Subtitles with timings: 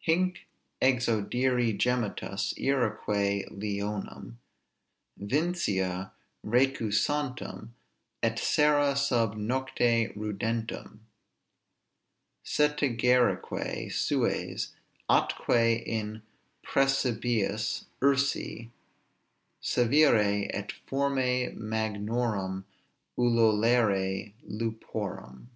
[0.00, 0.46] Hinc
[0.82, 4.36] exaudiri gemitus, iræque leonum
[5.16, 6.12] Vincia
[6.44, 7.70] recusantum,
[8.22, 11.06] et sera sub nocte rudentum;
[12.44, 14.74] Setigerique sues,
[15.08, 16.20] atque in
[16.62, 18.68] præsepibus ursi
[19.62, 22.66] Sævire; et formæ magnorum
[23.18, 25.48] ululare luporam.